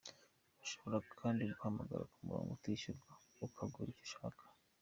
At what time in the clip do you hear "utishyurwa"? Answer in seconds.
2.53-3.11